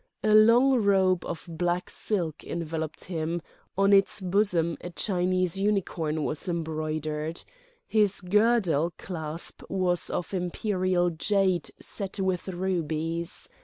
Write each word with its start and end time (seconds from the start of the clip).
A 0.23 0.33
long 0.33 0.81
robe 0.83 1.23
of 1.25 1.45
black 1.47 1.87
silk 1.87 2.43
enveloped 2.43 3.03
him; 3.03 3.39
on 3.77 3.93
its 3.93 4.19
bosom 4.19 4.75
a 4.81 4.89
Chinese 4.89 5.59
unicorn 5.59 6.23
was 6.23 6.49
embroidered. 6.49 7.43
His 7.87 8.21
girdle 8.21 8.93
clasp 8.97 9.61
was 9.69 10.09
of 10.09 10.33
Imperial 10.33 11.11
jade 11.11 11.69
set 11.79 12.19
with 12.19 12.47
rubies. 12.47 13.47